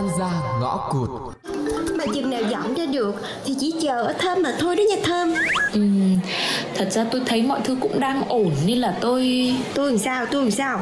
[0.00, 0.30] oan gia
[0.60, 1.10] ngõ cụt.
[1.96, 3.14] Mà chừng nào dọn ra được
[3.44, 5.34] Thì chỉ chờ ở Thơm mà thôi đó nha Thơm.
[5.72, 5.80] Ừ,
[6.74, 10.26] thật ra tôi thấy mọi thứ cũng đang ổn nên là tôi Tôi làm sao
[10.26, 10.80] tôi làm sao?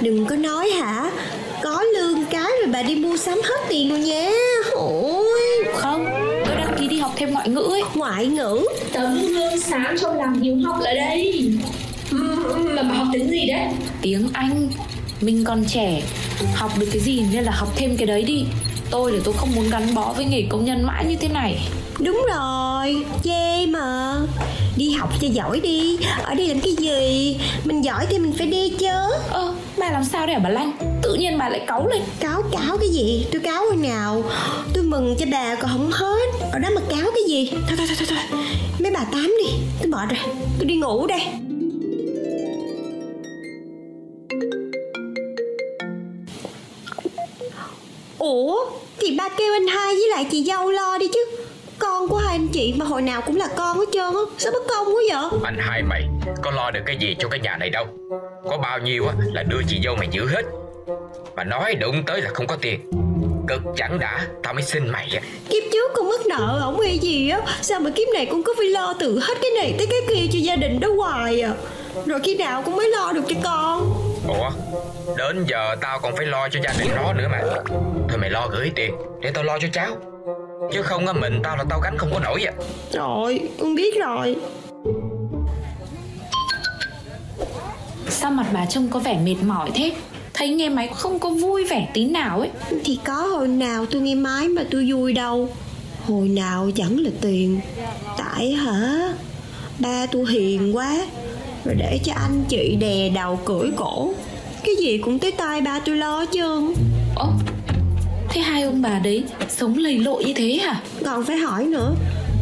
[0.00, 1.10] Đừng có nói hả?
[1.62, 4.30] Có lương cái rồi bà đi mua sắm hết tiền rồi nha.
[4.74, 5.64] Ôi.
[5.74, 6.06] Không,
[6.46, 7.82] tôi đăng ký đi học thêm ngoại ngữ ấy.
[7.94, 8.66] Ngoại ngữ?
[8.92, 11.52] Tấm gương sáng trong làm hiếu học là đây.
[12.10, 13.66] Mà bà học tiếng gì đấy?
[14.02, 14.68] Tiếng Anh,
[15.20, 16.02] mình còn trẻ,
[16.54, 18.44] học được cái gì nên là học thêm cái đấy đi.
[18.90, 21.68] Tôi thì tôi không muốn gắn bó với nghề công nhân mãi như thế này.
[21.98, 24.16] Đúng rồi Chê mà.
[24.76, 25.98] Đi học cho giỏi đi.
[26.22, 27.36] Ở đây làm cái gì?
[27.64, 28.88] Mình giỏi thì mình phải đi chứ.
[29.30, 30.72] Ơ, bà làm sao hả bà Lanh?
[31.02, 32.02] Tự nhiên bà lại cáu lên.
[32.20, 33.26] Cáo cáo cái gì?
[33.32, 34.22] Tôi cáo hồi nào?
[34.74, 36.48] Tôi mừng cho bà còn không hết.
[36.52, 37.50] Ở đó mà cáo cái gì?
[37.50, 38.40] Thôi thôi thôi thôi, thôi.
[38.78, 39.52] Mấy bà tám đi.
[39.78, 40.34] Tôi mệt rồi.
[40.58, 41.20] Tôi đi ngủ đây
[48.18, 48.56] Ủa?
[48.98, 51.24] Thì ba kêu anh hai với lại chị dâu lo đi chứ.
[51.78, 54.20] Con của hai anh chị mà hồi nào cũng là con hết trơn á.
[54.38, 55.40] Sao bất công quá vậy?
[55.44, 56.02] Anh hai mày
[56.42, 57.86] có lo được cái gì cho cái nhà này đâu.
[58.50, 60.42] Có bao nhiêu á là đưa chị dâu mày giữ hết.
[61.36, 62.80] Mà nói đụng tới là không có tiền.
[63.48, 65.20] Cực chẳng đã Tao mới xin mày á.
[65.48, 67.40] Kiếp trước con mất nợ ổng hay gì á.
[67.62, 70.26] Sao mà kiếp này con cứ phải lo từ hết cái này tới cái kia
[70.32, 71.52] cho gia đình đó hoài à.
[72.06, 73.94] Rồi khi nào con mới lo được cho con
[74.28, 74.50] Ủa?
[75.16, 77.40] Đến giờ tao còn phải lo cho gia đình nó nữa mà.
[78.08, 79.96] Thôi mày lo gửi tiền Để tao lo cho cháu.
[80.72, 82.52] Chứ không á mình tao là tao gánh không có nổi à.
[82.92, 84.36] Rồi con biết rồi.
[88.08, 89.92] Sao mặt bà trông có vẻ mệt mỏi thế?
[90.34, 92.50] Thấy nghe máy không có vui vẻ tí nào ấy.
[92.84, 95.48] Thì có hồi nào tôi nghe máy mà tôi vui đâu.
[96.06, 97.60] Hồi nào chẳng là tiền.
[98.18, 99.12] Tại hả?
[99.78, 101.06] Ba tôi hiền quá
[101.66, 104.12] Rồi để cho anh chị đè đầu cưỡi cổ.
[104.64, 106.74] Cái gì cũng tới tay ba tôi lo trơn
[107.16, 107.28] Ơ,
[108.28, 110.82] thế hai ông bà đấy sống lầy lội như thế hả?
[111.04, 111.94] Còn phải hỏi nữa.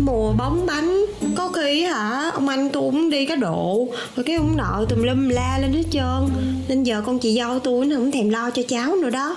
[0.00, 1.04] Mùa bóng bánh
[1.36, 5.02] Có khi hả Ông anh tôi cũng đi cá độ Rồi cái ông nợ tùm
[5.02, 6.28] lum la lên hết trơn.
[6.68, 9.36] Nên giờ con chị dâu tôi nó không thèm lo cho cháu nữa đó.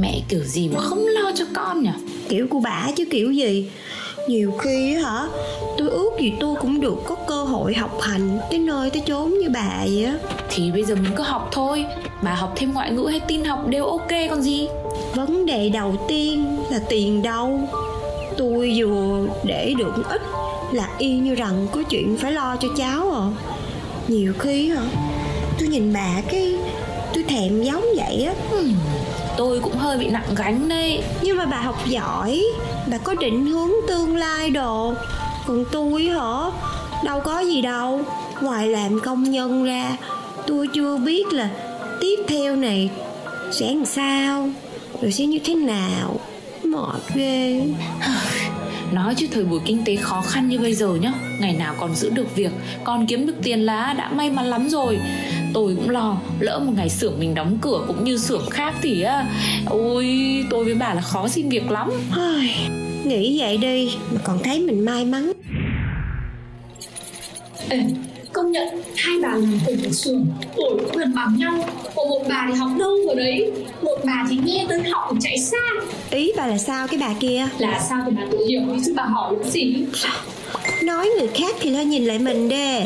[0.00, 1.90] Mẹ kiểu gì mà không lo cho con nhỉ?
[2.28, 3.70] Kiểu của bả chứ kiểu gì?
[4.28, 5.26] Nhiều khi hả
[5.78, 7.14] Tôi ước gì tôi cũng được có
[7.48, 10.14] hội học hành Tới nơi tới chốn như bà vậy á.
[10.50, 11.84] Thì bây giờ mình cứ học thôi.
[12.22, 14.68] Bà học thêm ngoại ngữ hay tin học đều ok còn gì?
[15.14, 17.60] Vấn đề đầu tiên là tiền đâu.
[18.36, 20.22] Tôi vừa để được ít
[20.72, 23.24] Là y như rằng có chuyện phải lo cho cháu à.
[24.08, 24.82] Nhiều khi hả
[25.58, 26.54] Tôi nhìn bà cái
[27.14, 28.34] Tôi thèm giống vậy á.
[29.36, 32.44] Tôi cũng hơi bị nặng gánh đây Nhưng mà bà học giỏi
[32.86, 34.94] Bà có định hướng tương lai đồ.
[35.46, 36.50] Còn tôi hả
[37.04, 38.04] Đâu có gì đâu.
[38.40, 39.96] Ngoài làm công nhân ra
[40.46, 41.50] Tôi chưa biết là
[42.00, 42.90] Tiếp theo này
[43.52, 44.48] Sẽ làm sao
[45.02, 46.20] Rồi sẽ như thế nào.
[46.64, 47.62] Mệt ghê.
[48.92, 51.94] Nói chứ thời buổi kinh tế khó khăn như bây giờ nhá Ngày nào còn
[51.94, 52.52] giữ được việc
[52.84, 54.98] Còn kiếm được tiền là đã may mắn lắm rồi.
[55.54, 59.02] Tôi cũng lo Lỡ một ngày xưởng mình đóng cửa cũng như xưởng khác thì
[59.02, 59.26] á
[59.66, 60.06] Ôi
[60.50, 61.90] tôi với bà là khó xin việc lắm.
[63.04, 65.32] Nghĩ vậy đi Mà còn thấy mình may mắn
[67.70, 67.78] Ê,
[68.32, 71.68] công nhận hai bà làm cùng một xưởng tuổi cũng gần bằng nhau.
[71.96, 73.52] Còn một bà thì học đâu rồi đấy?
[73.82, 75.58] Một bà thì nghe tới học chạy xa.
[76.10, 77.46] Ý bà là sao cái bà kia?
[77.58, 79.74] Là sao thì bà tự hiểu đi chứ bà hỏi làm gì?
[80.82, 82.78] Nói người khác thì lo nhìn lại mình đi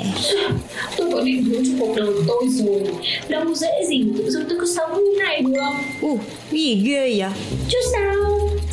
[0.97, 2.83] tôi có định hướng cho cuộc đời của tôi rồi.
[3.29, 5.73] Đâu dễ gì tự dưng tôi cứ sống như này được.
[6.01, 6.17] Ủa,
[6.51, 7.31] cái gì ghê vậy?
[7.69, 8.32] Chứ sao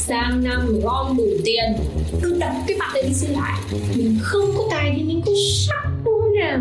[0.10, 1.74] sang năm gom đủ tiền.
[2.22, 3.62] Cứ đập cái mặt lên đi xin lại.
[3.96, 5.32] Mình không có tài thì mình có
[5.68, 6.60] sắc đúng nào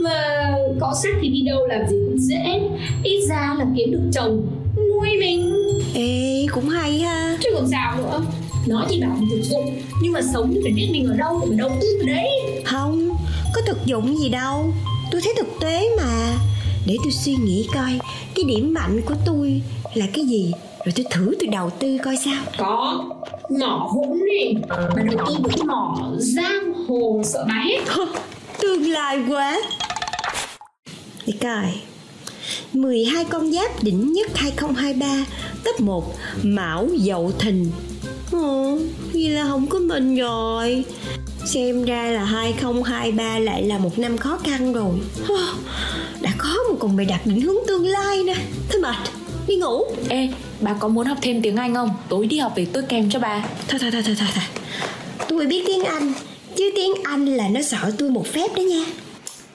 [0.00, 0.12] mà
[0.80, 2.60] có sắc thì đi đâu làm gì cũng dễ.
[3.04, 4.46] Ít ra là kiếm được chồng
[4.76, 5.54] nuôi mình.
[5.94, 7.38] Ê, cũng hay ha.
[7.42, 8.22] Chứ còn sao nữa?
[8.66, 11.46] Nói thì bảo mình thực dụng nhưng mà sống thì phải biết mình ở đâu
[11.50, 12.28] mà đầu tư đấy.
[12.64, 13.16] Không,
[13.54, 14.72] có thực dụng gì đâu.
[15.10, 16.38] Tôi thấy thực tế mà.
[16.86, 17.98] Để tôi suy nghĩ coi
[18.34, 19.62] Cái điểm mạnh của tôi
[19.94, 20.52] là cái gì
[20.84, 22.44] Rồi tôi thử tôi đầu tư coi sao.
[22.58, 23.04] Có
[23.58, 28.06] mỏ vũng đi mà đầu tư cái mỏ giang hồ sợ bà hết
[28.60, 29.60] Tương lai quá.
[31.26, 31.72] Để coi
[32.72, 35.24] 12 con giáp đỉnh nhất 2023
[35.64, 37.70] Cấp 1 Mão Dậu Thìn.
[38.32, 38.78] Ồ,
[39.12, 40.84] vậy là không có mình rồi.
[41.44, 44.94] Xem ra là 2023 lại là một năm khó khăn rồi.
[46.20, 48.34] Đã có mà còn bày đặt định hướng tương lai nè.
[48.70, 48.96] Thôi mệt,
[49.46, 49.84] đi ngủ.
[50.08, 50.28] Ê
[50.60, 51.90] bà có muốn học thêm tiếng Anh không?
[52.08, 53.44] Tối đi học về tôi kèm cho bà.
[53.68, 54.44] Thôi thôi thôi thôi thôi, thôi.
[55.28, 56.12] Tôi biết tiếng Anh
[56.56, 58.84] Chứ tiếng Anh là nó sợ tôi một phép đó nha.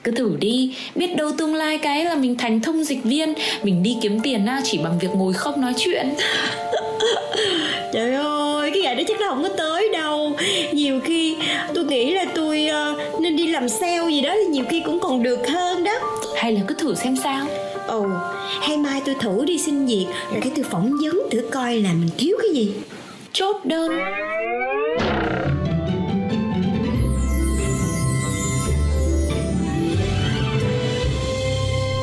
[0.04, 0.76] Cứ thử đi.
[0.96, 3.34] Biết đâu tương lai cái là mình thành thông dịch viên.
[3.64, 6.10] Mình đi kiếm tiền á, chỉ bằng việc ngồi không nói chuyện.
[7.94, 10.38] Trời ơi, cái ngày đó chắc nó không có tới đâu.
[10.72, 11.36] Nhiều khi
[11.74, 15.00] tôi nghĩ là tôi uh, nên đi làm sale gì đó thì nhiều khi cũng
[15.00, 15.94] còn được hơn đó.
[16.36, 17.48] Hay là cứ thử xem sao
[17.88, 18.08] Ồ,
[18.62, 21.94] hay mai tôi thử đi xin việc Rồi cái tôi phỏng vấn thử coi là
[21.94, 22.74] mình thiếu cái gì.
[23.34, 23.92] Chốt đơn.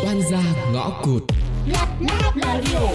[0.06, 0.42] Oan gia
[0.72, 1.22] ngõ cụt.
[2.42, 2.88] Radio